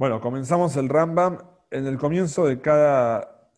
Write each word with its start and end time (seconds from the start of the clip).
Bueno, 0.00 0.18
comenzamos 0.18 0.78
el 0.78 0.88
Rambam. 0.88 1.36
En 1.70 1.86
el 1.86 1.98
comienzo 1.98 2.46
de 2.46 2.58
cada 2.58 3.50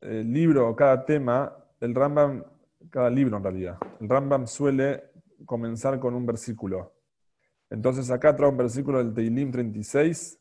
eh, 0.00 0.22
libro 0.24 0.68
o 0.68 0.76
cada 0.76 1.04
tema, 1.04 1.52
el 1.80 1.92
Rambam, 1.92 2.44
cada 2.88 3.10
libro 3.10 3.36
en 3.36 3.42
realidad, 3.42 3.78
el 4.00 4.08
Rambam 4.08 4.46
suele 4.46 5.10
comenzar 5.44 5.98
con 5.98 6.14
un 6.14 6.24
versículo. 6.24 6.92
Entonces 7.68 8.12
acá 8.12 8.36
trae 8.36 8.48
un 8.48 8.56
versículo 8.56 8.98
del 8.98 9.12
Teilim 9.12 9.50
36. 9.50 10.38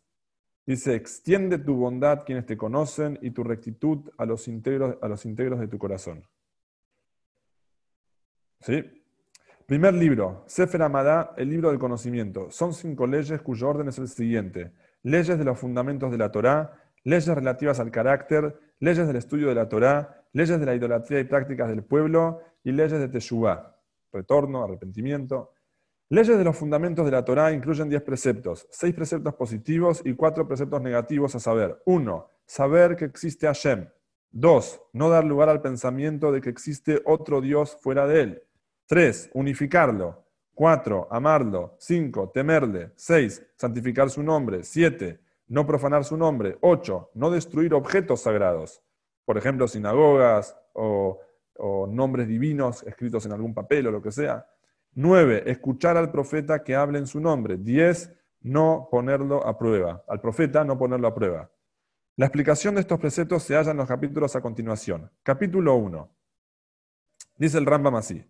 Dice, 0.63 0.93
extiende 0.93 1.57
tu 1.57 1.75
bondad 1.75 2.23
quienes 2.23 2.45
te 2.45 2.55
conocen 2.55 3.17
y 3.23 3.31
tu 3.31 3.43
rectitud 3.43 4.11
a 4.19 4.27
los 4.27 4.47
íntegros, 4.47 4.97
a 5.01 5.07
los 5.07 5.25
íntegros 5.25 5.59
de 5.59 5.67
tu 5.67 5.79
corazón. 5.79 6.23
¿Sí? 8.59 8.83
Primer 9.65 9.95
libro, 9.95 10.43
Sefer 10.45 10.83
Amadá, 10.83 11.33
el 11.35 11.49
libro 11.49 11.71
del 11.71 11.79
conocimiento. 11.79 12.51
Son 12.51 12.75
cinco 12.75 13.07
leyes 13.07 13.41
cuyo 13.41 13.69
orden 13.69 13.87
es 13.87 13.97
el 13.97 14.07
siguiente. 14.07 14.71
Leyes 15.07 15.37
de 15.37 15.45
los 15.45 15.57
fundamentos 15.57 16.11
de 16.11 16.17
la 16.17 16.33
Torá, 16.33 16.83
leyes 17.05 17.29
relativas 17.29 17.79
al 17.79 17.91
carácter, 17.91 18.59
leyes 18.81 19.07
del 19.07 19.15
estudio 19.15 19.47
de 19.47 19.55
la 19.55 19.69
Torá, 19.69 20.25
leyes 20.33 20.59
de 20.59 20.65
la 20.65 20.75
idolatría 20.75 21.21
y 21.21 21.23
prácticas 21.23 21.69
del 21.69 21.81
pueblo 21.81 22.41
y 22.61 22.73
leyes 22.73 22.99
de 22.99 23.07
Teshuvah, 23.07 23.73
retorno, 24.11 24.65
arrepentimiento. 24.65 25.53
Leyes 26.09 26.37
de 26.37 26.43
los 26.43 26.57
fundamentos 26.57 27.05
de 27.05 27.11
la 27.11 27.23
Torá 27.23 27.53
incluyen 27.53 27.87
diez 27.87 28.01
preceptos, 28.01 28.67
seis 28.69 28.93
preceptos 28.93 29.33
positivos 29.35 30.01
y 30.03 30.13
cuatro 30.13 30.45
preceptos 30.45 30.81
negativos, 30.81 31.33
a 31.35 31.39
saber, 31.39 31.81
uno, 31.85 32.29
saber 32.45 32.97
que 32.97 33.05
existe 33.05 33.47
Hashem. 33.47 33.87
Dos, 34.29 34.81
no 34.91 35.07
dar 35.09 35.23
lugar 35.23 35.47
al 35.47 35.61
pensamiento 35.61 36.33
de 36.33 36.41
que 36.41 36.49
existe 36.49 37.01
otro 37.05 37.39
Dios 37.39 37.77
fuera 37.79 38.07
de 38.07 38.21
él. 38.23 38.43
3. 38.87 39.29
Unificarlo. 39.35 40.26
4. 40.57 41.07
Amarlo. 41.11 41.75
5. 41.77 42.31
Temerle. 42.33 42.91
6. 42.95 43.45
Santificar 43.55 44.09
su 44.09 44.23
nombre. 44.23 44.63
7. 44.63 45.19
No 45.49 45.67
profanar 45.67 46.03
su 46.03 46.17
nombre. 46.17 46.57
8. 46.61 47.11
No 47.13 47.29
destruir 47.29 47.75
objetos 47.75 48.21
sagrados. 48.21 48.81
Por 49.23 49.37
ejemplo, 49.37 49.67
sinagogas 49.67 50.57
o, 50.73 51.19
nombres 51.89 52.27
divinos 52.27 52.81
escritos 52.83 53.25
en 53.27 53.33
algún 53.33 53.53
papel 53.53 53.85
o 53.85 53.91
lo 53.91 54.01
que 54.01 54.11
sea. 54.11 54.47
9. 54.95 55.43
Escuchar 55.45 55.95
al 55.95 56.11
profeta 56.11 56.63
que 56.63 56.75
hable 56.75 56.97
en 56.97 57.05
su 57.05 57.19
nombre. 57.19 57.57
10. 57.57 58.11
No 58.41 58.87
ponerlo 58.89 59.45
a 59.45 59.59
prueba. 59.59 60.03
Al 60.07 60.19
profeta 60.19 60.63
no 60.63 60.75
ponerlo 60.75 61.07
a 61.07 61.13
prueba. 61.13 61.51
La 62.15 62.25
explicación 62.25 62.73
de 62.73 62.81
estos 62.81 62.99
preceptos 62.99 63.43
se 63.43 63.53
halla 63.53 63.69
en 63.69 63.77
los 63.77 63.87
capítulos 63.87 64.35
a 64.35 64.41
continuación. 64.41 65.11
Capítulo 65.21 65.75
1. 65.75 66.09
Dice 67.37 67.59
el 67.59 67.67
Rambam 67.67 67.95
así. 67.95 68.25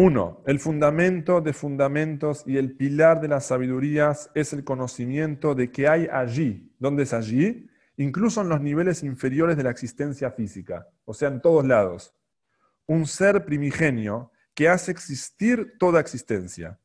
Uno, 0.00 0.44
el 0.46 0.60
fundamento 0.60 1.40
de 1.40 1.52
fundamentos 1.52 2.44
y 2.46 2.56
el 2.56 2.76
pilar 2.76 3.20
de 3.20 3.26
las 3.26 3.46
sabidurías 3.46 4.30
es 4.32 4.52
el 4.52 4.62
conocimiento 4.62 5.56
de 5.56 5.72
que 5.72 5.88
hay 5.88 6.06
allí. 6.12 6.72
¿Dónde 6.78 7.02
es 7.02 7.12
allí? 7.12 7.68
Incluso 7.96 8.42
en 8.42 8.48
los 8.48 8.60
niveles 8.60 9.02
inferiores 9.02 9.56
de 9.56 9.64
la 9.64 9.72
existencia 9.72 10.30
física, 10.30 10.86
o 11.04 11.12
sea, 11.12 11.30
en 11.30 11.40
todos 11.40 11.66
lados. 11.66 12.14
Un 12.86 13.08
ser 13.08 13.44
primigenio 13.44 14.30
que 14.54 14.68
hace 14.68 14.92
existir 14.92 15.74
toda 15.80 15.98
existencia. 15.98 16.78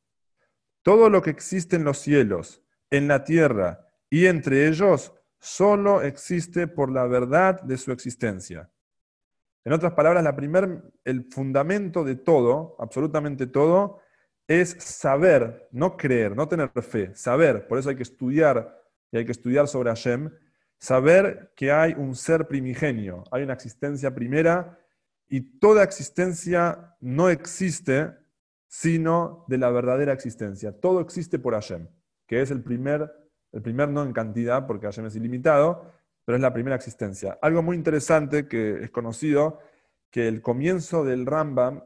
Todo 0.82 1.08
lo 1.08 1.22
que 1.22 1.30
existe 1.30 1.76
en 1.76 1.84
los 1.84 2.00
cielos, 2.00 2.64
en 2.90 3.08
la 3.08 3.24
tierra 3.24 3.90
y 4.10 4.26
entre 4.26 4.68
ellos, 4.68 5.14
solo 5.38 6.02
existe 6.02 6.66
por 6.66 6.92
la 6.92 7.06
verdad 7.06 7.62
de 7.62 7.78
su 7.78 7.92
existencia. 7.92 8.72
En 9.66 9.74
otras 9.74 9.94
palabras, 9.94 10.26
el 11.06 11.26
fundamento 11.32 12.04
de 12.04 12.16
todo, 12.16 12.76
absolutamente 12.80 13.48
todo, 13.48 14.00
es 14.48 14.76
saber, 14.80 15.70
no 15.72 15.96
creer, 15.96 16.36
no 16.36 16.48
tener 16.48 16.70
fe, 16.82 17.16
saber. 17.16 17.68
Por 17.68 17.78
eso 17.78 17.90
hay 17.90 17.96
que 17.96 18.04
estudiar 18.04 18.82
y 19.12 19.18
hay 19.18 19.26
que 19.26 19.32
estudiar 19.32 19.68
sobre 19.68 19.90
Hashem, 19.90 20.32
saber 20.78 21.54
que 21.56 21.72
hay 21.72 21.94
un 21.94 22.16
ser 22.16 22.48
primigenio, 22.48 23.24
hay 23.32 23.44
una 23.44 23.54
existencia 23.54 24.14
primera 24.14 24.78
y 25.30 25.42
toda 25.60 25.84
existencia 25.84 26.96
no 27.00 27.30
existe 27.30 28.12
sino 28.68 29.46
de 29.48 29.60
la 29.60 29.70
verdadera 29.70 30.14
existencia. 30.14 30.72
Todo 30.72 31.00
existe 31.00 31.38
por 31.38 31.54
Hashem, 31.54 31.88
que 32.28 32.42
es 32.42 32.50
el 32.50 32.64
primer, 32.64 33.12
el 33.52 33.62
primer 33.62 33.90
no 33.90 34.02
en 34.02 34.14
cantidad, 34.14 34.66
porque 34.66 34.88
Hashem 34.88 35.06
es 35.06 35.16
ilimitado, 35.16 35.92
pero 36.26 36.36
es 36.36 36.42
la 36.42 36.54
primera 36.54 36.76
existencia. 36.76 37.38
Algo 37.42 37.62
muy 37.62 37.76
interesante 37.76 38.48
que 38.48 38.84
es 38.84 38.92
conocido, 38.92 39.60
que 40.10 40.28
el 40.28 40.42
comienzo 40.42 41.04
del 41.04 41.26
Rambam, 41.26 41.84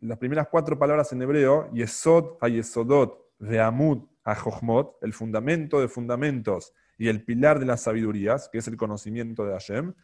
las 0.00 0.18
primeras 0.18 0.48
cuatro 0.48 0.78
palabras 0.78 1.12
en 1.12 1.22
hebreo, 1.22 1.70
Yesod 1.72 2.36
a 2.40 2.48
Yesodot, 2.48 3.18
Reamud 3.38 4.04
a 4.24 4.34
Jochmot, 4.34 4.96
el 5.02 5.12
fundamento 5.12 5.80
de 5.80 5.88
fundamentos 5.88 6.72
y 6.98 7.08
el 7.08 7.24
pilar 7.24 7.58
de 7.60 7.66
las 7.66 7.82
sabidurías, 7.82 8.48
que 8.48 8.58
es 8.58 8.68
el 8.68 8.76
conocimiento 8.76 9.44
de 9.44 9.52
Hashem, 9.52 9.94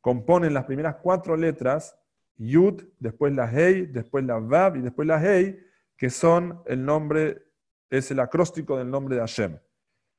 componen 0.00 0.54
las 0.54 0.64
primeras 0.64 0.96
cuatro 0.96 1.36
letras, 1.36 1.96
Yud, 2.36 2.82
después 2.98 3.34
la 3.34 3.50
Hei, 3.50 3.86
después 3.86 4.24
la 4.24 4.38
Vav 4.38 4.76
y 4.76 4.80
después 4.80 5.06
la 5.06 5.22
Hei, 5.22 5.60
que 5.96 6.10
son 6.10 6.62
el 6.66 6.84
nombre, 6.84 7.42
es 7.90 8.10
el 8.10 8.20
acróstico 8.20 8.78
del 8.78 8.90
nombre 8.90 9.16
de 9.16 9.20
Hashem. 9.20 9.58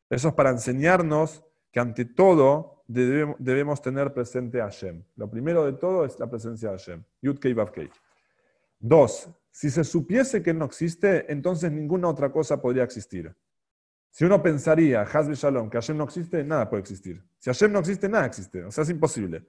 Eso 0.10 0.28
es 0.28 0.34
para 0.36 0.52
enseñarnos 0.52 1.44
que 1.72 1.80
ante 1.80 2.06
todo 2.06 2.81
debemos, 2.92 3.82
tener 3.82 4.14
presente 4.14 4.62
a 4.62 4.66
Hashem. 4.66 5.04
Lo 5.16 5.30
primero 5.30 5.66
de 5.66 5.74
todo 5.74 6.06
es 6.06 6.20
la 6.20 6.30
presencia 6.30 6.70
de 6.70 6.78
Hashem. 6.78 7.04
Yud 7.22 7.40
Kei 7.40 7.54
Vav. 7.54 7.72
Dos, 8.80 9.30
si 9.52 9.70
se 9.70 9.84
supiese 9.84 10.42
que 10.42 10.54
no 10.54 10.66
existe, 10.66 11.32
entonces 11.32 11.72
ninguna 11.72 12.10
otra 12.10 12.32
cosa 12.32 12.62
podría 12.62 12.84
existir. 12.84 13.34
Si 14.10 14.26
uno 14.26 14.42
pensaría, 14.42 15.04
Hasbe 15.04 15.36
Shalom, 15.36 15.70
que 15.70 15.78
Hashem 15.78 15.98
no 15.98 16.04
existe, 16.04 16.44
nada 16.44 16.70
puede 16.70 16.82
existir. 16.82 17.24
Si 17.40 17.50
Hashem 17.50 17.72
no 17.72 17.80
existe, 17.80 18.10
nada 18.10 18.26
existe. 18.26 18.64
O 18.64 18.72
sea, 18.72 18.84
es 18.84 18.90
imposible. 18.90 19.46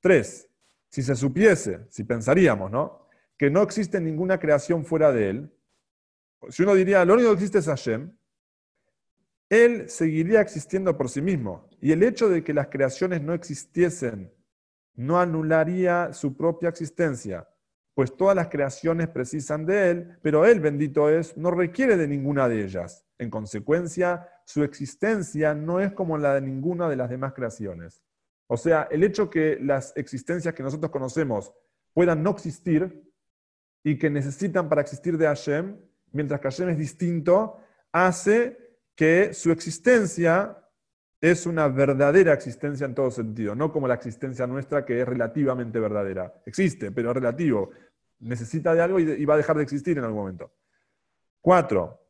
Tres, 0.00 0.48
si 0.88 1.02
se 1.02 1.16
supiese, 1.16 1.86
si 1.88 2.04
pensaríamos, 2.04 2.70
¿no? 2.70 3.08
Que 3.36 3.50
no 3.50 3.62
existe 3.62 4.00
ninguna 4.00 4.38
creación 4.38 4.84
fuera 4.84 5.10
de 5.10 5.30
Él, 5.30 5.50
si 6.50 6.62
uno 6.62 6.74
diría, 6.74 7.04
lo 7.04 7.14
único 7.14 7.30
que 7.30 7.34
existe 7.34 7.58
es 7.58 7.66
Hashem, 7.66 8.10
él 9.48 9.88
seguiría 9.88 10.40
existiendo 10.40 10.96
por 10.96 11.08
sí 11.08 11.20
mismo. 11.22 11.68
Y 11.80 11.92
el 11.92 12.02
hecho 12.02 12.28
de 12.28 12.42
que 12.42 12.54
las 12.54 12.68
creaciones 12.68 13.22
no 13.22 13.34
existiesen 13.34 14.32
no 14.96 15.18
anularía 15.18 16.12
su 16.12 16.36
propia 16.36 16.68
existencia, 16.68 17.48
pues 17.94 18.16
todas 18.16 18.34
las 18.34 18.48
creaciones 18.48 19.08
precisan 19.08 19.66
de 19.66 19.90
Él, 19.90 20.18
pero 20.22 20.44
Él, 20.44 20.60
bendito 20.60 21.08
es, 21.08 21.36
no 21.36 21.50
requiere 21.50 21.96
de 21.96 22.08
ninguna 22.08 22.48
de 22.48 22.64
ellas. 22.64 23.06
En 23.18 23.30
consecuencia, 23.30 24.28
su 24.44 24.64
existencia 24.64 25.54
no 25.54 25.80
es 25.80 25.92
como 25.92 26.18
la 26.18 26.34
de 26.34 26.40
ninguna 26.40 26.88
de 26.88 26.96
las 26.96 27.10
demás 27.10 27.32
creaciones. 27.32 28.02
O 28.46 28.56
sea, 28.56 28.88
el 28.90 29.04
hecho 29.04 29.30
que 29.30 29.58
las 29.60 29.96
existencias 29.96 30.54
que 30.54 30.62
nosotros 30.62 30.90
conocemos 30.90 31.52
puedan 31.92 32.22
no 32.22 32.30
existir 32.30 33.10
y 33.84 33.98
que 33.98 34.10
necesitan 34.10 34.68
para 34.68 34.80
existir 34.80 35.16
de 35.16 35.26
Hashem, 35.26 35.78
mientras 36.12 36.40
que 36.40 36.48
Hashem 36.48 36.68
es 36.70 36.78
distinto, 36.78 37.58
hace 37.92 38.63
que 38.94 39.34
su 39.34 39.50
existencia 39.50 40.58
es 41.20 41.46
una 41.46 41.68
verdadera 41.68 42.34
existencia 42.34 42.84
en 42.84 42.94
todo 42.94 43.10
sentido, 43.10 43.54
no 43.54 43.72
como 43.72 43.88
la 43.88 43.94
existencia 43.94 44.46
nuestra 44.46 44.84
que 44.84 45.00
es 45.00 45.08
relativamente 45.08 45.80
verdadera. 45.80 46.34
Existe, 46.44 46.90
pero 46.90 47.10
es 47.10 47.14
relativo. 47.14 47.70
Necesita 48.20 48.74
de 48.74 48.82
algo 48.82 49.00
y 49.00 49.24
va 49.24 49.34
a 49.34 49.38
dejar 49.38 49.56
de 49.56 49.62
existir 49.62 49.96
en 49.96 50.04
algún 50.04 50.20
momento. 50.20 50.52
Cuatro, 51.40 52.04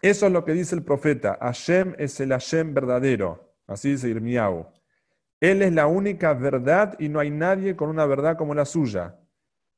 eso 0.00 0.26
es 0.26 0.32
lo 0.32 0.44
que 0.44 0.52
dice 0.52 0.74
el 0.74 0.82
profeta. 0.82 1.38
Hashem 1.40 1.94
es 1.98 2.20
el 2.20 2.30
Hashem 2.30 2.74
verdadero. 2.74 3.54
Así 3.66 3.92
dice 3.92 4.08
Irmiau. 4.08 4.68
Él 5.40 5.62
es 5.62 5.72
la 5.72 5.86
única 5.86 6.34
verdad 6.34 6.94
y 6.98 7.08
no 7.08 7.20
hay 7.20 7.30
nadie 7.30 7.74
con 7.74 7.88
una 7.88 8.06
verdad 8.06 8.36
como 8.36 8.54
la 8.54 8.64
suya. 8.64 9.18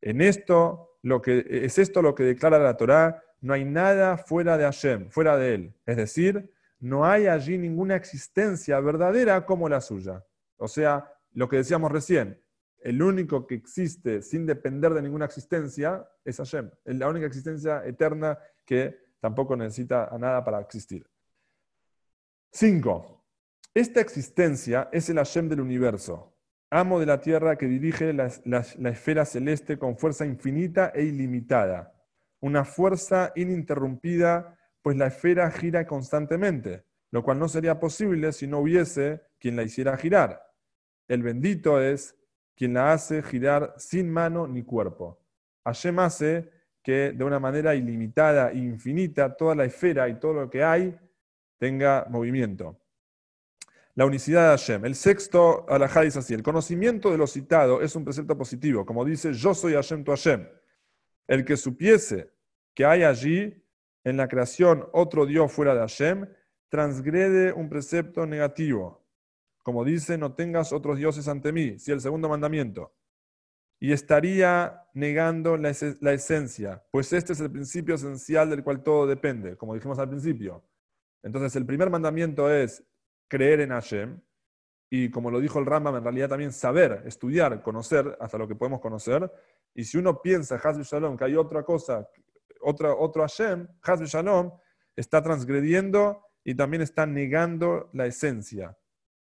En 0.00 0.20
esto, 0.20 0.98
lo 1.02 1.22
que, 1.22 1.46
es 1.48 1.78
esto 1.78 2.02
lo 2.02 2.14
que 2.14 2.24
declara 2.24 2.58
la 2.58 2.76
Torá 2.76 3.22
no 3.40 3.52
hay 3.52 3.64
nada 3.64 4.16
fuera 4.16 4.56
de 4.56 4.64
Hashem, 4.64 5.10
fuera 5.10 5.36
de 5.36 5.54
Él. 5.54 5.74
Es 5.84 5.96
decir, 5.96 6.50
no 6.80 7.04
hay 7.04 7.26
allí 7.26 7.58
ninguna 7.58 7.96
existencia 7.96 8.78
verdadera 8.80 9.44
como 9.46 9.68
la 9.68 9.80
suya. 9.80 10.24
O 10.56 10.68
sea, 10.68 11.12
lo 11.32 11.48
que 11.48 11.56
decíamos 11.56 11.92
recién, 11.92 12.40
el 12.78 13.02
único 13.02 13.46
que 13.46 13.54
existe 13.54 14.22
sin 14.22 14.46
depender 14.46 14.94
de 14.94 15.02
ninguna 15.02 15.24
existencia 15.24 16.06
es 16.24 16.38
Hashem. 16.38 16.70
La 16.84 17.08
única 17.08 17.26
existencia 17.26 17.84
eterna 17.84 18.38
que 18.64 18.98
tampoco 19.20 19.56
necesita 19.56 20.06
a 20.06 20.18
nada 20.18 20.44
para 20.44 20.60
existir. 20.60 21.06
Cinco. 22.52 23.24
Esta 23.74 24.00
existencia 24.00 24.88
es 24.92 25.10
el 25.10 25.16
Hashem 25.16 25.50
del 25.50 25.60
universo, 25.60 26.34
amo 26.70 26.98
de 26.98 27.04
la 27.04 27.20
tierra 27.20 27.56
que 27.56 27.66
dirige 27.66 28.14
la 28.14 28.88
esfera 28.88 29.26
celeste 29.26 29.78
con 29.78 29.98
fuerza 29.98 30.24
infinita 30.24 30.92
e 30.94 31.02
ilimitada 31.02 31.95
una 32.46 32.64
fuerza 32.64 33.32
ininterrumpida, 33.34 34.56
pues 34.80 34.96
la 34.96 35.08
esfera 35.08 35.50
gira 35.50 35.86
constantemente, 35.86 36.84
lo 37.10 37.22
cual 37.22 37.38
no 37.38 37.48
sería 37.48 37.80
posible 37.80 38.32
si 38.32 38.46
no 38.46 38.60
hubiese 38.60 39.20
quien 39.38 39.56
la 39.56 39.64
hiciera 39.64 39.96
girar. 39.96 40.40
El 41.08 41.22
bendito 41.22 41.80
es 41.80 42.16
quien 42.54 42.74
la 42.74 42.92
hace 42.92 43.22
girar 43.22 43.74
sin 43.78 44.10
mano 44.10 44.46
ni 44.46 44.62
cuerpo. 44.62 45.20
Hashem 45.64 45.98
hace 45.98 46.50
que 46.82 47.12
de 47.12 47.24
una 47.24 47.40
manera 47.40 47.74
ilimitada 47.74 48.52
e 48.52 48.58
infinita 48.58 49.36
toda 49.36 49.56
la 49.56 49.64
esfera 49.64 50.08
y 50.08 50.20
todo 50.20 50.34
lo 50.34 50.50
que 50.50 50.62
hay 50.62 50.96
tenga 51.58 52.06
movimiento. 52.08 52.80
la 53.96 54.04
unicidad 54.04 54.42
de 54.42 54.48
Hashem. 54.50 54.84
El 54.84 54.94
sexto 54.94 55.64
alajá 55.70 56.02
dice 56.02 56.18
así, 56.18 56.34
el 56.34 56.42
conocimiento 56.42 57.10
de 57.10 57.16
lo 57.16 57.26
citado 57.26 57.80
es 57.80 57.96
un 57.96 58.04
precepto 58.04 58.36
positivo, 58.36 58.84
como 58.84 59.06
dice, 59.06 59.32
yo 59.32 59.54
soy 59.54 59.72
Hashem 59.72 60.04
tu 60.04 60.10
Hashem. 60.10 60.46
El 61.26 61.44
que 61.46 61.56
supiese 61.56 62.35
que 62.76 62.84
hay 62.84 63.02
allí 63.02 63.64
en 64.04 64.16
la 64.16 64.28
creación 64.28 64.86
otro 64.92 65.26
Dios 65.26 65.50
fuera 65.50 65.74
de 65.74 65.80
Hashem, 65.80 66.28
transgrede 66.68 67.52
un 67.52 67.68
precepto 67.68 68.26
negativo. 68.26 69.04
Como 69.64 69.82
dice, 69.82 70.16
no 70.18 70.34
tengas 70.34 70.72
otros 70.72 70.98
dioses 70.98 71.26
ante 71.26 71.52
mí, 71.52 71.78
si 71.78 71.90
el 71.90 72.00
segundo 72.00 72.28
mandamiento. 72.28 72.94
Y 73.80 73.92
estaría 73.92 74.84
negando 74.94 75.56
la, 75.56 75.70
esencia, 75.70 76.84
pues 76.92 77.12
este 77.12 77.32
es 77.32 77.40
el 77.40 77.50
principio 77.50 77.94
esencial 77.94 78.50
del 78.50 78.62
cual 78.62 78.82
todo 78.82 79.06
depende, 79.06 79.56
como 79.56 79.74
dijimos 79.74 79.98
al 79.98 80.08
principio. 80.08 80.62
Entonces, 81.22 81.56
el 81.56 81.66
primer 81.66 81.90
mandamiento 81.90 82.50
es 82.52 82.84
creer 83.26 83.60
en 83.60 83.70
Hashem, 83.70 84.20
y 84.88 85.10
como 85.10 85.30
lo 85.30 85.40
dijo 85.40 85.58
el 85.58 85.66
Rambam, 85.66 85.96
en 85.96 86.04
realidad 86.04 86.28
también 86.28 86.52
saber, 86.52 87.02
estudiar, 87.06 87.62
conocer 87.62 88.16
hasta 88.20 88.38
lo 88.38 88.46
que 88.46 88.54
podemos 88.54 88.80
conocer. 88.80 89.30
Y 89.74 89.84
si 89.84 89.98
uno 89.98 90.22
piensa, 90.22 90.60
Hasbe 90.62 90.84
Shalom, 90.84 91.16
que 91.16 91.24
hay 91.24 91.34
otra 91.34 91.64
cosa, 91.64 92.08
otra, 92.60 92.94
otro 92.94 93.22
Hashem, 93.22 93.68
Hasbe 93.82 94.06
Shalom, 94.06 94.52
está 94.94 95.22
transgrediendo 95.22 96.22
y 96.44 96.54
también 96.54 96.82
está 96.82 97.06
negando 97.06 97.90
la 97.92 98.06
esencia, 98.06 98.78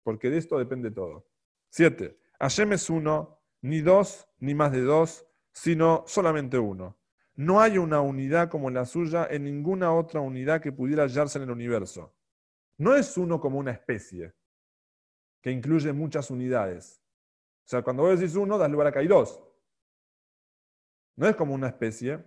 porque 0.03 0.29
de 0.29 0.37
esto 0.37 0.57
depende 0.57 0.91
todo. 0.91 1.27
Siete, 1.69 2.19
Hashem 2.39 2.73
es 2.73 2.89
uno, 2.89 3.41
ni 3.61 3.81
dos, 3.81 4.27
ni 4.39 4.53
más 4.53 4.71
de 4.71 4.81
dos, 4.81 5.25
sino 5.51 6.03
solamente 6.07 6.59
uno. 6.59 6.97
No 7.35 7.61
hay 7.61 7.77
una 7.77 8.01
unidad 8.01 8.49
como 8.49 8.69
la 8.69 8.85
suya 8.85 9.27
en 9.29 9.43
ninguna 9.43 9.93
otra 9.93 10.21
unidad 10.21 10.61
que 10.61 10.71
pudiera 10.71 11.03
hallarse 11.03 11.37
en 11.37 11.43
el 11.43 11.51
universo. 11.51 12.15
No 12.77 12.95
es 12.95 13.17
uno 13.17 13.39
como 13.39 13.59
una 13.59 13.71
especie, 13.71 14.33
que 15.41 15.51
incluye 15.51 15.93
muchas 15.93 16.29
unidades. 16.29 17.01
O 17.65 17.69
sea, 17.69 17.81
cuando 17.81 18.03
vos 18.03 18.19
decís 18.19 18.35
uno, 18.35 18.57
das 18.57 18.71
lugar 18.71 18.87
a 18.87 18.91
que 18.91 18.99
hay 18.99 19.07
dos. 19.07 19.41
No 21.15 21.27
es 21.27 21.35
como 21.35 21.53
una 21.53 21.67
especie, 21.67 22.23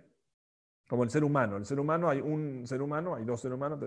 como 0.91 1.05
el 1.05 1.09
ser 1.09 1.23
humano. 1.23 1.55
El 1.55 1.65
ser 1.65 1.79
humano, 1.79 2.09
hay 2.09 2.19
un 2.19 2.67
ser 2.67 2.81
humano, 2.81 3.15
hay 3.15 3.23
dos 3.23 3.39
seres 3.39 3.55
humanos. 3.55 3.79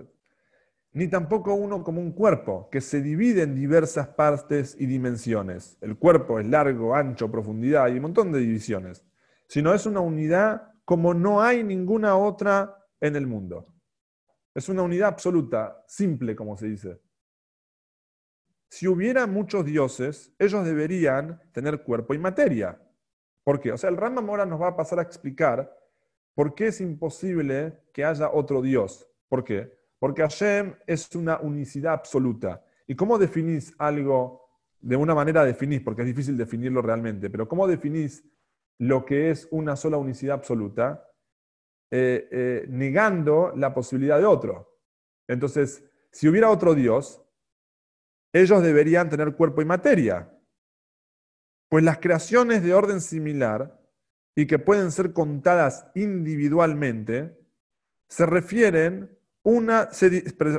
Ni 0.93 1.07
tampoco 1.07 1.53
uno 1.53 1.83
como 1.83 2.01
un 2.01 2.13
cuerpo, 2.13 2.67
que 2.71 2.81
se 2.81 2.99
divide 2.99 3.43
en 3.43 3.53
diversas 3.53 4.07
partes 4.07 4.75
y 4.79 4.87
dimensiones. 4.87 5.77
El 5.81 5.99
cuerpo 5.99 6.39
es 6.39 6.47
largo, 6.47 6.95
ancho, 6.95 7.29
profundidad, 7.29 7.89
y 7.89 7.97
un 7.97 8.01
montón 8.01 8.31
de 8.31 8.39
divisiones. 8.39 9.05
Sino 9.47 9.71
es 9.75 9.85
una 9.85 9.99
unidad 9.99 10.73
como 10.83 11.13
no 11.13 11.43
hay 11.43 11.63
ninguna 11.63 12.17
otra 12.17 12.75
en 12.99 13.15
el 13.15 13.27
mundo. 13.27 13.67
Es 14.55 14.67
una 14.67 14.81
unidad 14.81 15.09
absoluta, 15.09 15.83
simple, 15.85 16.35
como 16.35 16.57
se 16.57 16.65
dice. 16.65 16.99
Si 18.67 18.87
hubiera 18.87 19.27
muchos 19.27 19.63
dioses, 19.63 20.33
ellos 20.39 20.65
deberían 20.65 21.39
tener 21.51 21.83
cuerpo 21.83 22.15
y 22.15 22.17
materia. 22.17 22.81
¿Por 23.43 23.59
qué? 23.59 23.73
O 23.73 23.77
sea, 23.77 23.91
el 23.91 23.97
Rambam 23.97 24.27
ahora 24.27 24.47
nos 24.47 24.59
va 24.59 24.69
a 24.69 24.75
pasar 24.75 24.97
a 24.97 25.03
explicar 25.03 25.71
por 26.35 26.53
qué 26.53 26.67
es 26.67 26.81
imposible 26.81 27.81
que 27.91 28.05
haya 28.05 28.29
otro 28.29 28.61
dios. 28.61 29.09
¿Por 29.27 29.43
qué? 29.43 29.79
Porque 29.97 30.21
Hashem 30.21 30.75
es 30.85 31.15
una 31.15 31.39
unicidad 31.39 31.93
absoluta. 31.93 32.63
¿Y 32.85 32.95
cómo 32.95 33.17
definís 33.17 33.73
algo? 33.79 34.43
De 34.79 34.95
una 34.95 35.15
manera 35.15 35.43
definís, 35.43 35.81
porque 35.81 36.03
es 36.03 36.07
difícil 36.07 36.37
definirlo 36.37 36.81
realmente, 36.81 37.31
pero 37.31 37.47
¿cómo 37.47 37.65
definís 37.65 38.23
lo 38.77 39.03
que 39.03 39.31
es 39.31 39.47
una 39.49 39.75
sola 39.75 39.97
unicidad 39.97 40.35
absoluta? 40.35 41.09
Eh, 41.89 42.27
eh, 42.31 42.65
negando 42.67 43.53
la 43.55 43.73
posibilidad 43.73 44.19
de 44.19 44.25
otro. 44.25 44.77
Entonces, 45.27 45.83
si 46.11 46.27
hubiera 46.27 46.49
otro 46.49 46.75
Dios, 46.75 47.23
ellos 48.33 48.61
deberían 48.61 49.09
tener 49.09 49.35
cuerpo 49.35 49.61
y 49.61 49.65
materia. 49.65 50.29
Pues 51.69 51.83
las 51.83 51.99
creaciones 51.99 52.63
de 52.63 52.73
orden 52.73 53.01
similar 53.01 53.79
y 54.35 54.45
que 54.45 54.59
pueden 54.59 54.91
ser 54.91 55.13
contadas 55.13 55.87
individualmente, 55.95 57.39
se 58.07 58.25
refieren 58.25 59.17
una, 59.43 59.89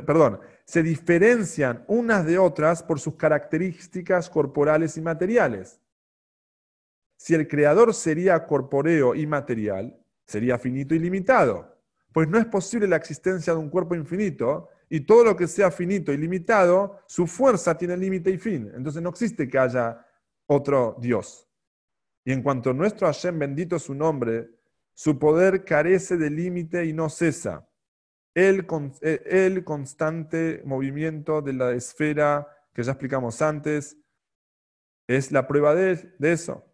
perdón, 0.05 0.39
se 0.65 0.81
diferencian 0.81 1.83
unas 1.87 2.25
de 2.25 2.39
otras 2.39 2.81
por 2.81 2.99
sus 2.99 3.15
características 3.15 4.29
corporales 4.29 4.97
y 4.97 5.01
materiales. 5.01 5.79
Si 7.17 7.35
el 7.35 7.47
creador 7.47 7.93
sería 7.93 8.45
corpóreo 8.45 9.15
y 9.15 9.25
material, 9.25 9.97
sería 10.25 10.57
finito 10.57 10.93
y 10.95 10.99
limitado. 10.99 11.77
Pues 12.11 12.27
no 12.27 12.37
es 12.37 12.45
posible 12.45 12.87
la 12.87 12.95
existencia 12.95 13.53
de 13.53 13.59
un 13.59 13.69
cuerpo 13.69 13.95
infinito 13.95 14.69
y 14.89 15.01
todo 15.01 15.23
lo 15.23 15.35
que 15.35 15.47
sea 15.47 15.69
finito 15.69 16.13
y 16.13 16.17
limitado, 16.17 16.99
su 17.07 17.27
fuerza 17.27 17.77
tiene 17.77 17.97
límite 17.97 18.31
y 18.31 18.37
fin. 18.37 18.71
Entonces 18.75 19.01
no 19.01 19.09
existe 19.09 19.47
que 19.47 19.59
haya 19.59 20.05
otro 20.47 20.95
Dios. 20.99 21.46
Y 22.27 22.33
en 22.33 22.43
cuanto 22.43 22.73
nuestro 22.73 23.07
Hashem, 23.07 23.39
bendito 23.39 23.79
su 23.79 23.95
nombre, 23.95 24.49
su 24.93 25.17
poder 25.17 25.63
carece 25.63 26.17
de 26.17 26.29
límite 26.29 26.83
y 26.83 26.91
no 26.91 27.07
cesa. 27.07 27.69
El, 28.33 28.67
eh, 29.01 29.23
el 29.25 29.63
constante 29.63 30.61
movimiento 30.65 31.41
de 31.41 31.53
la 31.53 31.71
esfera 31.71 32.45
que 32.73 32.83
ya 32.83 32.91
explicamos 32.91 33.41
antes 33.41 33.95
es 35.07 35.31
la 35.31 35.47
prueba 35.47 35.73
de, 35.73 36.15
de 36.19 36.33
eso. 36.33 36.65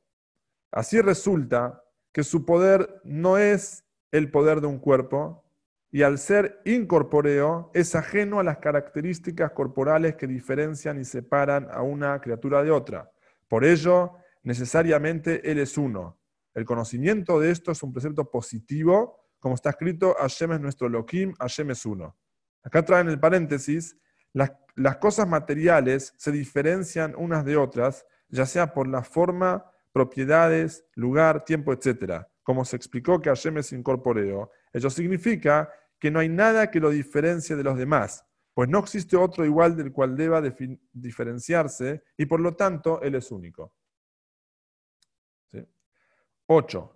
Así 0.71 0.99
resulta 1.01 1.83
que 2.11 2.23
su 2.23 2.45
poder 2.45 2.99
no 3.03 3.37
es 3.37 3.85
el 4.11 4.31
poder 4.31 4.59
de 4.59 4.65
un 4.65 4.79
cuerpo 4.79 5.45
y 5.91 6.01
al 6.01 6.17
ser 6.17 6.61
incorpóreo 6.65 7.69
es 7.75 7.93
ajeno 7.93 8.39
a 8.39 8.43
las 8.43 8.57
características 8.57 9.51
corporales 9.51 10.15
que 10.15 10.25
diferencian 10.25 10.99
y 10.99 11.05
separan 11.05 11.67
a 11.69 11.83
una 11.83 12.19
criatura 12.21 12.63
de 12.63 12.71
otra. 12.71 13.11
Por 13.47 13.63
ello, 13.63 14.17
necesariamente 14.43 15.49
Él 15.49 15.59
es 15.59 15.77
uno. 15.77 16.19
El 16.53 16.65
conocimiento 16.65 17.39
de 17.39 17.51
esto 17.51 17.71
es 17.71 17.81
un 17.81 17.91
precepto 17.91 18.29
positivo, 18.29 19.19
como 19.39 19.55
está 19.55 19.71
escrito, 19.71 20.15
Hashem 20.19 20.53
es 20.53 20.61
nuestro 20.61 20.87
Elohim, 20.87 21.33
Hashem 21.39 21.71
es 21.71 21.85
uno. 21.85 22.15
Acá 22.63 22.85
traen 22.85 23.09
el 23.09 23.19
paréntesis, 23.19 23.97
las, 24.31 24.53
las 24.75 24.97
cosas 24.97 25.27
materiales 25.27 26.13
se 26.17 26.31
diferencian 26.31 27.13
unas 27.17 27.43
de 27.43 27.57
otras, 27.57 28.05
ya 28.29 28.45
sea 28.45 28.73
por 28.73 28.87
la 28.87 29.03
forma 29.03 29.65
propiedades, 29.91 30.85
lugar, 30.95 31.45
tiempo, 31.45 31.73
etc. 31.73 32.23
Como 32.41 32.65
se 32.65 32.75
explicó 32.75 33.21
que 33.21 33.29
Hashem 33.29 33.57
es 33.57 33.73
incorporeo, 33.73 34.51
ello 34.71 34.89
significa 34.89 35.69
que 35.99 36.11
no 36.11 36.19
hay 36.19 36.29
nada 36.29 36.69
que 36.69 36.79
lo 36.79 36.89
diferencie 36.89 37.55
de 37.55 37.63
los 37.63 37.77
demás, 37.77 38.25
pues 38.53 38.69
no 38.69 38.79
existe 38.79 39.15
otro 39.17 39.45
igual 39.45 39.75
del 39.75 39.91
cual 39.91 40.15
deba 40.15 40.41
diferenciarse 40.91 42.03
y 42.17 42.25
por 42.25 42.39
lo 42.39 42.55
tanto 42.55 43.01
Él 43.01 43.15
es 43.15 43.31
único. 43.31 43.73
8. 46.53 46.95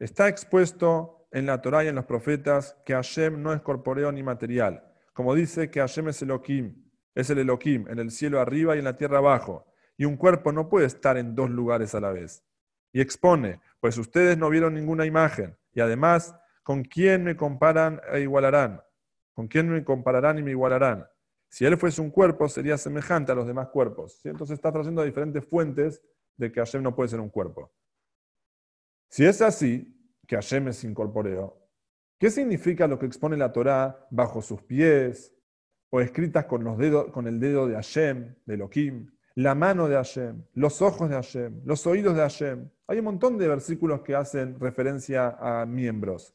Está 0.00 0.28
expuesto 0.28 1.26
en 1.30 1.46
la 1.46 1.62
Torah 1.62 1.82
y 1.82 1.88
en 1.88 1.94
los 1.94 2.04
profetas 2.04 2.76
que 2.84 2.92
Hashem 2.92 3.42
no 3.42 3.54
es 3.54 3.62
corporeo 3.62 4.12
ni 4.12 4.22
material, 4.22 4.84
como 5.14 5.34
dice 5.34 5.70
que 5.70 5.80
Hashem 5.80 6.08
es 6.08 6.20
Elohim, 6.20 6.84
es 7.14 7.30
el 7.30 7.38
Elohim, 7.38 7.88
en 7.88 7.98
el 7.98 8.10
cielo 8.10 8.38
arriba 8.38 8.76
y 8.76 8.80
en 8.80 8.84
la 8.84 8.96
tierra 8.96 9.18
abajo, 9.18 9.66
y 9.96 10.04
un 10.04 10.16
cuerpo 10.16 10.52
no 10.52 10.68
puede 10.68 10.86
estar 10.86 11.16
en 11.16 11.34
dos 11.34 11.48
lugares 11.48 11.94
a 11.94 12.00
la 12.00 12.12
vez. 12.12 12.44
Y 12.92 13.00
expone, 13.00 13.60
pues 13.80 13.96
ustedes 13.96 14.36
no 14.36 14.50
vieron 14.50 14.74
ninguna 14.74 15.06
imagen, 15.06 15.56
y 15.72 15.80
además, 15.80 16.34
¿con 16.62 16.84
quién 16.84 17.24
me 17.24 17.34
comparan 17.34 18.00
e 18.12 18.20
igualarán? 18.20 18.82
¿Con 19.32 19.48
quién 19.48 19.70
me 19.70 19.84
compararán 19.84 20.38
y 20.38 20.42
me 20.42 20.50
igualarán? 20.50 21.06
Si 21.48 21.64
él 21.64 21.78
fuese 21.78 22.02
un 22.02 22.10
cuerpo, 22.10 22.46
sería 22.48 22.76
semejante 22.76 23.32
a 23.32 23.34
los 23.34 23.46
demás 23.46 23.68
cuerpos. 23.68 24.20
Entonces 24.24 24.54
está 24.54 24.70
trayendo 24.70 25.02
diferentes 25.02 25.44
fuentes 25.46 26.02
de 26.36 26.52
que 26.52 26.60
Hashem 26.60 26.82
no 26.82 26.94
puede 26.94 27.08
ser 27.08 27.20
un 27.20 27.30
cuerpo. 27.30 27.72
Si 29.08 29.24
es 29.24 29.40
así, 29.42 29.94
que 30.26 30.36
Hashem 30.36 30.68
es 30.68 30.84
incorporeo, 30.84 31.58
¿qué 32.18 32.30
significa 32.30 32.86
lo 32.86 32.98
que 32.98 33.06
expone 33.06 33.36
la 33.36 33.52
Torá 33.52 34.06
bajo 34.10 34.42
sus 34.42 34.62
pies 34.62 35.34
o 35.90 36.00
escritas 36.00 36.44
con, 36.44 36.64
los 36.64 36.76
dedos, 36.78 37.10
con 37.10 37.26
el 37.26 37.40
dedo 37.40 37.66
de 37.66 37.74
Hashem, 37.74 38.34
de 38.44 38.54
Elohim? 38.54 39.10
la 39.38 39.54
mano 39.54 39.86
de 39.86 39.94
Hashem, 39.94 40.42
los 40.54 40.82
ojos 40.82 41.08
de 41.08 41.14
Hashem, 41.14 41.60
los 41.64 41.86
oídos 41.86 42.16
de 42.16 42.22
Hashem. 42.22 42.68
Hay 42.88 42.98
un 42.98 43.04
montón 43.04 43.38
de 43.38 43.46
versículos 43.46 44.00
que 44.00 44.16
hacen 44.16 44.58
referencia 44.58 45.36
a 45.38 45.64
miembros. 45.64 46.34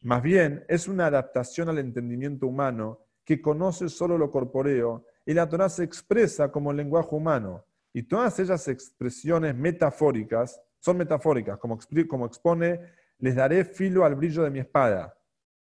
Más 0.00 0.20
bien, 0.20 0.64
es 0.66 0.88
una 0.88 1.06
adaptación 1.06 1.68
al 1.68 1.78
entendimiento 1.78 2.48
humano 2.48 3.06
que 3.24 3.40
conoce 3.40 3.88
solo 3.88 4.18
lo 4.18 4.32
corpóreo 4.32 5.06
y 5.24 5.32
la 5.32 5.48
Torah 5.48 5.68
se 5.68 5.84
expresa 5.84 6.50
como 6.50 6.72
lenguaje 6.72 7.14
humano. 7.14 7.64
Y 7.92 8.02
todas 8.02 8.40
esas 8.40 8.66
expresiones 8.66 9.54
metafóricas 9.54 10.60
son 10.84 10.98
metafóricas, 10.98 11.56
como, 11.56 12.26
expone, 12.26 12.78
les 13.18 13.34
daré 13.34 13.64
filo 13.64 14.04
al 14.04 14.16
brillo 14.16 14.42
de 14.42 14.50
mi 14.50 14.58
espada. 14.58 15.18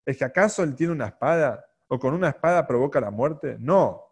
¿Es 0.04 0.18
que 0.18 0.26
acaso 0.26 0.62
él 0.62 0.75
tiene 0.75 0.92
una 0.92 1.06
espada? 1.06 1.64
¿O 1.88 1.99
con 1.99 2.12
una 2.12 2.28
espada 2.28 2.66
provoca 2.66 3.00
la 3.00 3.11
muerte? 3.11 3.56
No, 3.58 4.02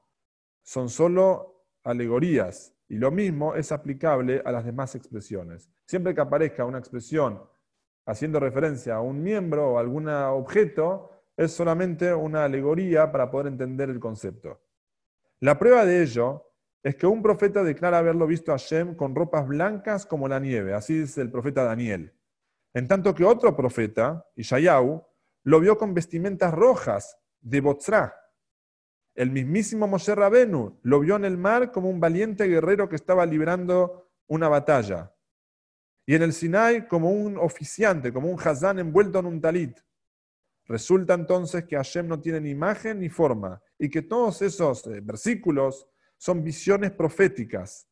son 0.62 0.88
solo 0.88 1.66
alegorías. 1.82 2.74
Y 2.88 2.96
lo 2.96 3.10
mismo 3.10 3.54
es 3.54 3.70
aplicable 3.70 4.40
a 4.46 4.50
las 4.50 4.64
demás 4.64 4.94
expresiones. 4.94 5.70
Siempre 5.84 6.14
que 6.14 6.22
aparezca 6.22 6.64
una 6.64 6.78
expresión 6.78 7.42
haciendo 8.06 8.40
referencia 8.40 8.94
a 8.94 9.02
un 9.02 9.22
miembro 9.22 9.72
o 9.72 9.78
algún 9.78 10.08
objeto, 10.08 11.10
es 11.36 11.52
solamente 11.52 12.14
una 12.14 12.44
alegoría 12.44 13.12
para 13.12 13.30
poder 13.30 13.48
entender 13.48 13.90
el 13.90 14.00
concepto. 14.00 14.58
La 15.40 15.58
prueba 15.58 15.84
de 15.84 16.02
ello 16.02 16.46
es 16.84 16.96
que 16.96 17.06
un 17.06 17.22
profeta 17.22 17.64
declara 17.64 17.96
haberlo 17.96 18.26
visto 18.26 18.52
a 18.52 18.58
Hashem 18.58 18.94
con 18.94 19.14
ropas 19.14 19.48
blancas 19.48 20.04
como 20.04 20.28
la 20.28 20.38
nieve, 20.38 20.74
así 20.74 20.98
dice 20.98 21.22
el 21.22 21.30
profeta 21.30 21.64
Daniel. 21.64 22.12
En 22.74 22.86
tanto 22.86 23.14
que 23.14 23.24
otro 23.24 23.56
profeta, 23.56 24.28
Ishayahu, 24.36 25.02
lo 25.44 25.60
vio 25.60 25.78
con 25.78 25.94
vestimentas 25.94 26.52
rojas 26.52 27.16
de 27.40 27.62
Botzra. 27.62 28.14
El 29.14 29.30
mismísimo 29.30 29.86
Moshe 29.86 30.14
Rabenu 30.14 30.78
lo 30.82 31.00
vio 31.00 31.16
en 31.16 31.24
el 31.24 31.38
mar 31.38 31.72
como 31.72 31.88
un 31.88 32.00
valiente 32.00 32.44
guerrero 32.44 32.86
que 32.86 32.96
estaba 32.96 33.24
librando 33.24 34.10
una 34.26 34.48
batalla. 34.48 35.14
Y 36.04 36.14
en 36.14 36.22
el 36.22 36.34
Sinai 36.34 36.86
como 36.86 37.10
un 37.10 37.38
oficiante, 37.38 38.12
como 38.12 38.28
un 38.28 38.38
Hazán 38.38 38.78
envuelto 38.78 39.20
en 39.20 39.26
un 39.26 39.40
talit. 39.40 39.78
Resulta 40.66 41.14
entonces 41.14 41.64
que 41.64 41.76
Hashem 41.76 42.06
no 42.08 42.20
tiene 42.20 42.42
ni 42.42 42.50
imagen 42.50 43.00
ni 43.00 43.08
forma 43.08 43.62
y 43.78 43.88
que 43.88 44.02
todos 44.02 44.42
esos 44.42 44.86
eh, 44.86 45.00
versículos 45.00 45.88
son 46.24 46.42
visiones 46.42 46.90
proféticas. 46.90 47.86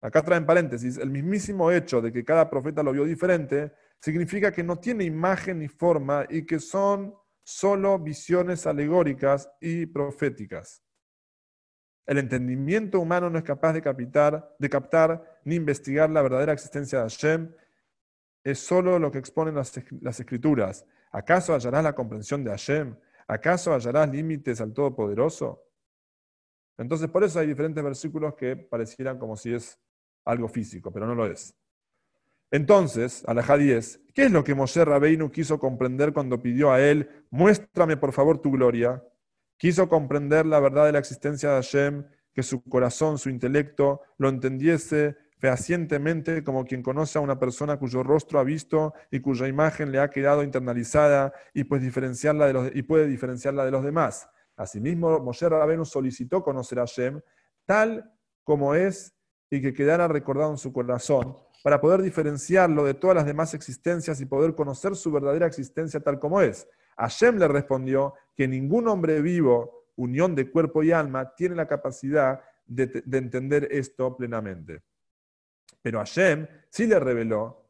Acá 0.00 0.24
traen 0.24 0.44
paréntesis, 0.44 0.98
el 0.98 1.08
mismísimo 1.08 1.70
hecho 1.70 2.00
de 2.00 2.12
que 2.12 2.24
cada 2.24 2.50
profeta 2.50 2.82
lo 2.82 2.90
vio 2.90 3.04
diferente 3.04 3.72
significa 4.00 4.50
que 4.50 4.64
no 4.64 4.80
tiene 4.80 5.04
imagen 5.04 5.60
ni 5.60 5.68
forma 5.68 6.26
y 6.28 6.44
que 6.44 6.58
son 6.58 7.14
solo 7.44 7.96
visiones 8.00 8.66
alegóricas 8.66 9.48
y 9.60 9.86
proféticas. 9.86 10.82
El 12.06 12.18
entendimiento 12.18 12.98
humano 12.98 13.30
no 13.30 13.38
es 13.38 13.44
capaz 13.44 13.72
de, 13.72 13.82
captar, 13.82 14.56
de 14.58 14.68
captar 14.68 15.40
ni 15.44 15.54
investigar 15.54 16.10
la 16.10 16.22
verdadera 16.22 16.52
existencia 16.52 16.98
de 16.98 17.04
Hashem. 17.04 17.54
Es 18.42 18.58
solo 18.58 18.98
lo 18.98 19.12
que 19.12 19.18
exponen 19.18 19.54
las, 19.54 19.72
las 20.00 20.18
escrituras. 20.18 20.84
¿Acaso 21.12 21.54
hallarás 21.54 21.84
la 21.84 21.94
comprensión 21.94 22.42
de 22.42 22.50
Hashem? 22.50 22.96
¿Acaso 23.28 23.72
hallarás 23.72 24.10
límites 24.10 24.60
al 24.60 24.72
Todopoderoso? 24.72 25.68
Entonces, 26.78 27.08
por 27.08 27.24
eso 27.24 27.38
hay 27.38 27.46
diferentes 27.46 27.82
versículos 27.82 28.34
que 28.34 28.56
parecieran 28.56 29.18
como 29.18 29.36
si 29.36 29.54
es 29.54 29.78
algo 30.24 30.48
físico, 30.48 30.92
pero 30.92 31.06
no 31.06 31.14
lo 31.14 31.26
es. 31.26 31.54
Entonces, 32.50 33.24
Alajá 33.26 33.56
10, 33.56 34.00
¿qué 34.14 34.24
es 34.24 34.30
lo 34.30 34.44
que 34.44 34.54
Moshe 34.54 34.84
Rabeinu 34.84 35.30
quiso 35.30 35.58
comprender 35.58 36.12
cuando 36.12 36.42
pidió 36.42 36.70
a 36.70 36.82
él, 36.82 37.08
muéstrame 37.30 37.96
por 37.96 38.12
favor 38.12 38.42
tu 38.42 38.50
gloria? 38.50 39.02
Quiso 39.56 39.88
comprender 39.88 40.44
la 40.44 40.60
verdad 40.60 40.86
de 40.86 40.92
la 40.92 40.98
existencia 40.98 41.50
de 41.50 41.54
Hashem, 41.56 42.04
que 42.34 42.42
su 42.42 42.62
corazón, 42.62 43.18
su 43.18 43.30
intelecto 43.30 44.02
lo 44.18 44.28
entendiese 44.28 45.16
fehacientemente 45.38 46.44
como 46.44 46.64
quien 46.64 46.82
conoce 46.82 47.18
a 47.18 47.20
una 47.20 47.38
persona 47.38 47.76
cuyo 47.76 48.02
rostro 48.02 48.38
ha 48.38 48.44
visto 48.44 48.94
y 49.10 49.20
cuya 49.20 49.48
imagen 49.48 49.90
le 49.90 49.98
ha 49.98 50.08
quedado 50.08 50.42
internalizada 50.44 51.32
y, 51.52 51.64
pues 51.64 51.82
diferenciarla 51.82 52.46
de 52.46 52.52
los, 52.52 52.70
y 52.74 52.82
puede 52.82 53.06
diferenciarla 53.06 53.64
de 53.64 53.70
los 53.72 53.82
demás. 53.82 54.28
Asimismo, 54.56 55.18
Moshe 55.20 55.48
Rabenu 55.48 55.84
solicitó 55.84 56.42
conocer 56.42 56.78
a 56.78 56.82
Hashem 56.82 57.20
tal 57.64 58.12
como 58.44 58.74
es 58.74 59.14
y 59.50 59.60
que 59.60 59.72
quedara 59.72 60.08
recordado 60.08 60.50
en 60.50 60.58
su 60.58 60.72
corazón 60.72 61.36
para 61.62 61.80
poder 61.80 62.02
diferenciarlo 62.02 62.84
de 62.84 62.94
todas 62.94 63.16
las 63.16 63.26
demás 63.26 63.54
existencias 63.54 64.20
y 64.20 64.26
poder 64.26 64.54
conocer 64.54 64.96
su 64.96 65.12
verdadera 65.12 65.46
existencia 65.46 66.00
tal 66.00 66.18
como 66.18 66.40
es. 66.40 66.68
Hashem 66.96 67.38
le 67.38 67.48
respondió 67.48 68.14
que 68.36 68.48
ningún 68.48 68.88
hombre 68.88 69.20
vivo, 69.22 69.86
unión 69.96 70.34
de 70.34 70.50
cuerpo 70.50 70.82
y 70.82 70.92
alma, 70.92 71.34
tiene 71.34 71.54
la 71.54 71.68
capacidad 71.68 72.40
de, 72.66 73.02
de 73.04 73.18
entender 73.18 73.68
esto 73.70 74.16
plenamente. 74.16 74.82
Pero 75.82 75.98
Hashem 75.98 76.46
sí 76.70 76.86
le 76.86 76.98
reveló 76.98 77.62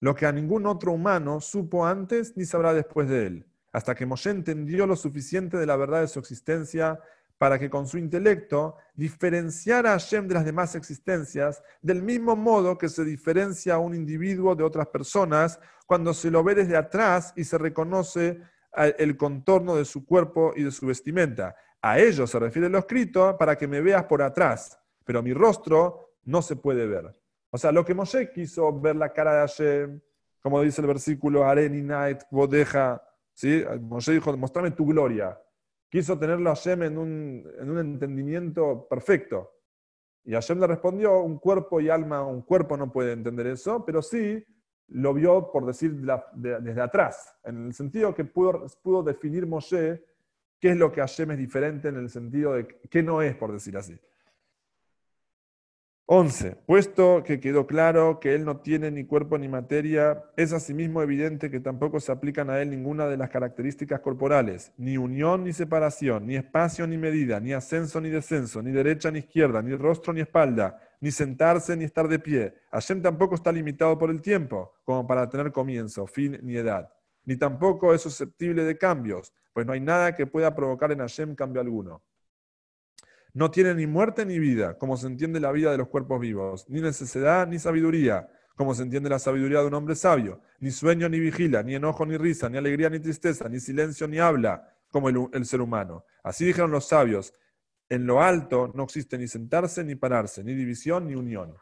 lo 0.00 0.14
que 0.14 0.26
a 0.26 0.32
ningún 0.32 0.66
otro 0.66 0.92
humano 0.92 1.40
supo 1.40 1.86
antes 1.86 2.36
ni 2.36 2.44
sabrá 2.44 2.72
después 2.72 3.08
de 3.08 3.26
él, 3.26 3.46
hasta 3.72 3.94
que 3.94 4.06
Moshe 4.06 4.30
entendió 4.30 4.86
lo 4.86 4.96
suficiente 4.96 5.56
de 5.56 5.66
la 5.66 5.76
verdad 5.76 6.00
de 6.00 6.08
su 6.08 6.18
existencia 6.18 7.00
para 7.40 7.58
que 7.58 7.70
con 7.70 7.86
su 7.86 7.96
intelecto 7.96 8.76
diferenciara 8.94 9.94
a 9.94 9.98
Hashem 9.98 10.28
de 10.28 10.34
las 10.34 10.44
demás 10.44 10.74
existencias, 10.74 11.62
del 11.80 12.02
mismo 12.02 12.36
modo 12.36 12.76
que 12.76 12.90
se 12.90 13.02
diferencia 13.02 13.74
a 13.74 13.78
un 13.78 13.94
individuo 13.94 14.54
de 14.54 14.62
otras 14.62 14.88
personas 14.88 15.58
cuando 15.86 16.12
se 16.12 16.30
lo 16.30 16.44
ve 16.44 16.54
desde 16.54 16.76
atrás 16.76 17.32
y 17.36 17.44
se 17.44 17.56
reconoce 17.56 18.42
el 18.74 19.16
contorno 19.16 19.74
de 19.74 19.86
su 19.86 20.04
cuerpo 20.04 20.52
y 20.54 20.64
de 20.64 20.70
su 20.70 20.86
vestimenta. 20.86 21.56
A 21.80 21.98
ello 21.98 22.26
se 22.26 22.38
refiere 22.38 22.68
lo 22.68 22.78
escrito 22.78 23.36
para 23.38 23.56
que 23.56 23.66
me 23.66 23.80
veas 23.80 24.04
por 24.04 24.20
atrás, 24.20 24.78
pero 25.04 25.22
mi 25.22 25.32
rostro 25.32 26.16
no 26.24 26.42
se 26.42 26.56
puede 26.56 26.86
ver. 26.86 27.18
O 27.50 27.56
sea, 27.56 27.72
lo 27.72 27.86
que 27.86 27.94
Moshe 27.94 28.30
quiso 28.30 28.78
ver 28.78 28.96
la 28.96 29.14
cara 29.14 29.32
de 29.32 29.40
Hashem, 29.40 30.00
como 30.42 30.60
dice 30.60 30.82
el 30.82 30.86
versículo, 30.86 31.44
Areni 31.46 31.80
Night, 31.80 32.20
Bodeja, 32.30 33.02
¿sí? 33.40 33.64
Moshe 33.80 34.12
dijo, 34.12 34.36
mostrame 34.36 34.72
tu 34.72 34.84
gloria. 34.84 35.40
Quiso 35.88 36.18
tenerlo 36.18 36.50
a 36.50 36.54
Hashem 36.54 36.82
en 36.82 36.98
un, 36.98 37.50
en 37.58 37.70
un 37.70 37.78
entendimiento 37.78 38.86
perfecto. 38.86 39.50
Y 40.24 40.32
Hashem 40.32 40.60
le 40.60 40.66
respondió, 40.66 41.20
un 41.20 41.38
cuerpo 41.38 41.80
y 41.80 41.88
alma, 41.88 42.22
un 42.22 42.42
cuerpo 42.42 42.76
no 42.76 42.92
puede 42.92 43.12
entender 43.12 43.46
eso, 43.46 43.82
pero 43.86 44.02
sí 44.02 44.44
lo 44.88 45.14
vio, 45.14 45.50
por 45.50 45.64
decir, 45.64 46.02
desde 46.36 46.80
atrás, 46.82 47.34
en 47.44 47.68
el 47.68 47.72
sentido 47.72 48.14
que 48.14 48.26
pudo, 48.26 48.66
pudo 48.82 49.02
definir 49.02 49.46
Moshe 49.46 50.04
qué 50.60 50.72
es 50.72 50.76
lo 50.76 50.92
que 50.92 51.00
Hashem 51.00 51.30
es 51.30 51.38
diferente 51.38 51.88
en 51.88 51.96
el 51.96 52.10
sentido 52.10 52.52
de 52.52 52.66
qué 52.90 53.02
no 53.02 53.22
es, 53.22 53.34
por 53.36 53.52
decir 53.52 53.74
así. 53.74 53.98
11. 56.12 56.56
Puesto 56.66 57.22
que 57.22 57.38
quedó 57.38 57.68
claro 57.68 58.18
que 58.18 58.34
él 58.34 58.44
no 58.44 58.56
tiene 58.56 58.90
ni 58.90 59.04
cuerpo 59.04 59.38
ni 59.38 59.46
materia, 59.46 60.24
es 60.36 60.52
asimismo 60.52 61.02
evidente 61.02 61.52
que 61.52 61.60
tampoco 61.60 62.00
se 62.00 62.10
aplican 62.10 62.50
a 62.50 62.60
él 62.60 62.70
ninguna 62.70 63.06
de 63.06 63.16
las 63.16 63.30
características 63.30 64.00
corporales, 64.00 64.72
ni 64.76 64.96
unión 64.96 65.44
ni 65.44 65.52
separación, 65.52 66.26
ni 66.26 66.34
espacio 66.34 66.88
ni 66.88 66.98
medida, 66.98 67.38
ni 67.38 67.52
ascenso 67.52 68.00
ni 68.00 68.10
descenso, 68.10 68.60
ni 68.60 68.72
derecha 68.72 69.12
ni 69.12 69.20
izquierda, 69.20 69.62
ni 69.62 69.76
rostro 69.76 70.12
ni 70.12 70.20
espalda, 70.20 70.80
ni 71.00 71.12
sentarse 71.12 71.76
ni 71.76 71.84
estar 71.84 72.08
de 72.08 72.18
pie. 72.18 72.54
Hashem 72.72 73.02
tampoco 73.02 73.36
está 73.36 73.52
limitado 73.52 73.96
por 73.96 74.10
el 74.10 74.20
tiempo, 74.20 74.72
como 74.82 75.06
para 75.06 75.28
tener 75.28 75.52
comienzo, 75.52 76.08
fin 76.08 76.40
ni 76.42 76.56
edad. 76.56 76.92
Ni 77.24 77.36
tampoco 77.36 77.94
es 77.94 78.02
susceptible 78.02 78.64
de 78.64 78.76
cambios, 78.76 79.32
pues 79.52 79.64
no 79.64 79.74
hay 79.74 79.80
nada 79.80 80.16
que 80.16 80.26
pueda 80.26 80.56
provocar 80.56 80.90
en 80.90 80.98
Hashem 80.98 81.36
cambio 81.36 81.60
alguno. 81.60 82.02
No 83.32 83.50
tiene 83.50 83.74
ni 83.74 83.86
muerte 83.86 84.26
ni 84.26 84.38
vida, 84.38 84.76
como 84.76 84.96
se 84.96 85.06
entiende 85.06 85.38
la 85.38 85.52
vida 85.52 85.70
de 85.70 85.78
los 85.78 85.88
cuerpos 85.88 86.20
vivos, 86.20 86.68
ni 86.68 86.80
necesidad 86.80 87.46
ni 87.46 87.58
sabiduría, 87.58 88.28
como 88.56 88.74
se 88.74 88.82
entiende 88.82 89.08
la 89.08 89.18
sabiduría 89.18 89.60
de 89.60 89.66
un 89.66 89.74
hombre 89.74 89.94
sabio, 89.94 90.40
ni 90.58 90.70
sueño 90.70 91.08
ni 91.08 91.20
vigila, 91.20 91.62
ni 91.62 91.74
enojo 91.74 92.04
ni 92.04 92.16
risa, 92.16 92.48
ni 92.48 92.58
alegría 92.58 92.90
ni 92.90 92.98
tristeza, 92.98 93.48
ni 93.48 93.60
silencio 93.60 94.08
ni 94.08 94.18
habla, 94.18 94.74
como 94.90 95.08
el, 95.08 95.46
ser 95.46 95.60
humano. 95.60 96.04
Así 96.24 96.44
dijeron 96.44 96.72
los 96.72 96.88
sabios, 96.88 97.32
en 97.88 98.06
lo 98.06 98.20
alto 98.20 98.70
no 98.74 98.82
existe 98.84 99.16
ni 99.16 99.28
sentarse 99.28 99.84
ni 99.84 99.94
pararse, 99.94 100.42
ni 100.42 100.54
división 100.54 101.06
ni 101.06 101.14
unión. 101.14 101.54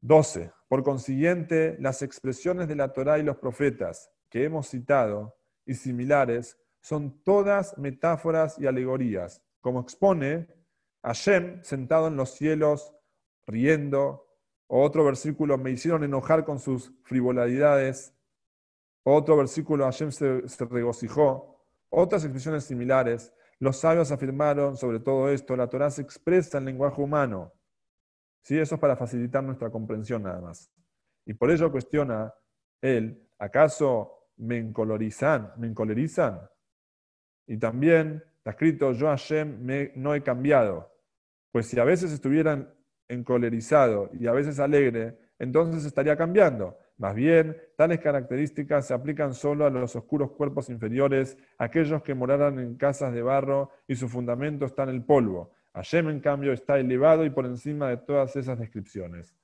12. 0.00 0.52
Por 0.68 0.82
consiguiente, 0.82 1.76
las 1.78 2.02
expresiones 2.02 2.68
de 2.68 2.74
la 2.74 2.92
Torá 2.92 3.18
y 3.18 3.22
los 3.22 3.36
profetas 3.36 4.10
que 4.28 4.44
hemos 4.44 4.68
citado 4.68 5.36
y 5.64 5.74
similares 5.74 6.58
son 6.80 7.22
todas 7.22 7.76
metáforas 7.78 8.58
y 8.58 8.66
alegorías 8.66 9.42
como 9.60 9.80
expone 9.80 10.48
Hashem 11.02 11.62
sentado 11.62 12.08
en 12.08 12.16
los 12.16 12.30
cielos, 12.30 12.94
riendo, 13.46 14.26
o 14.66 14.82
otro 14.82 15.04
versículo, 15.04 15.58
me 15.58 15.72
hicieron 15.72 16.04
enojar 16.04 16.44
con 16.44 16.60
sus 16.60 16.92
frivolidades, 17.02 18.14
otro 19.02 19.36
versículo, 19.36 19.84
Hashem 19.84 20.12
se, 20.12 20.42
regocijó, 20.66 21.66
otras 21.88 22.24
expresiones 22.24 22.64
similares. 22.64 23.32
Los 23.58 23.78
sabios 23.78 24.12
afirmaron 24.12 24.76
sobre 24.76 25.00
todo 25.00 25.28
esto, 25.30 25.56
la 25.56 25.68
Torah 25.68 25.90
se 25.90 26.02
expresa 26.02 26.58
en 26.58 26.66
lenguaje 26.66 27.02
humano. 27.02 27.52
¿Sí? 28.42 28.58
Eso 28.58 28.76
es 28.76 28.80
para 28.80 28.96
facilitar 28.96 29.42
nuestra 29.42 29.70
comprensión 29.70 30.22
nada 30.22 30.40
más. 30.40 30.70
Y 31.26 31.34
por 31.34 31.50
ello 31.50 31.70
cuestiona 31.70 32.32
él, 32.80 33.28
¿acaso 33.38 34.28
me 34.36 34.58
encolerizan? 34.58 35.52
¿Me 35.58 35.66
encolerizan? 35.66 36.40
Y 37.46 37.58
también 37.58 38.22
Está 38.40 38.52
escrito, 38.52 38.92
yo 38.92 39.08
Hashem 39.08 39.66
no 39.96 40.14
he 40.14 40.22
cambiado. 40.22 40.90
Pues 41.52 41.66
si 41.66 41.78
a 41.78 41.84
veces 41.84 42.10
estuvieran 42.10 42.72
encolerizado 43.06 44.08
y 44.14 44.26
a 44.28 44.32
veces 44.32 44.58
alegre, 44.58 45.18
entonces 45.38 45.84
estaría 45.84 46.16
cambiando. 46.16 46.78
Más 46.96 47.14
bien, 47.14 47.56
tales 47.76 48.00
características 48.00 48.86
se 48.86 48.94
aplican 48.94 49.34
solo 49.34 49.66
a 49.66 49.70
los 49.70 49.94
oscuros 49.94 50.30
cuerpos 50.30 50.70
inferiores, 50.70 51.36
aquellos 51.58 52.02
que 52.02 52.14
moraran 52.14 52.58
en 52.58 52.76
casas 52.76 53.12
de 53.12 53.20
barro 53.20 53.70
y 53.86 53.94
su 53.94 54.08
fundamento 54.08 54.64
está 54.64 54.84
en 54.84 54.90
el 54.90 55.04
polvo. 55.04 55.52
Hashem, 55.74 56.08
en 56.08 56.20
cambio, 56.20 56.52
está 56.52 56.78
elevado 56.78 57.26
y 57.26 57.30
por 57.30 57.44
encima 57.44 57.90
de 57.90 57.98
todas 57.98 58.36
esas 58.36 58.58
descripciones. 58.58 59.36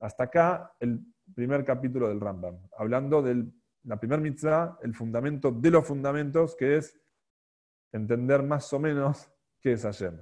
Hasta 0.00 0.24
acá 0.24 0.72
el 0.80 1.00
primer 1.36 1.64
capítulo 1.64 2.08
del 2.08 2.20
Rambam, 2.20 2.58
hablando 2.76 3.22
de 3.22 3.44
la 3.84 3.98
primer 3.98 4.20
mitzvah, 4.20 4.78
el 4.82 4.94
fundamento 4.94 5.52
de 5.52 5.70
los 5.70 5.86
fundamentos, 5.86 6.56
que 6.56 6.78
es 6.78 7.00
entender 7.92 8.42
más 8.42 8.72
o 8.72 8.78
menos 8.78 9.30
qué 9.60 9.72
es 9.72 9.82
Hashem. 9.82 10.20